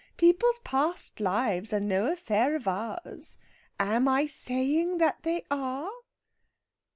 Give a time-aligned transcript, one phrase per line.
[0.17, 3.37] People's past lives are no affair of ours.
[3.79, 5.91] Am I saying that they are?"